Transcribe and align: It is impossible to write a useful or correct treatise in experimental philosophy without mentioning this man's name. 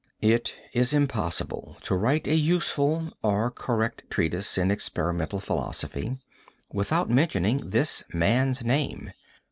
It 0.23 0.55
is 0.73 0.95
impossible 0.95 1.77
to 1.81 1.93
write 1.95 2.25
a 2.25 2.33
useful 2.33 3.11
or 3.21 3.51
correct 3.51 4.01
treatise 4.09 4.57
in 4.57 4.71
experimental 4.71 5.39
philosophy 5.39 6.17
without 6.73 7.07
mentioning 7.11 7.69
this 7.69 8.03
man's 8.11 8.65
name. 8.65 9.11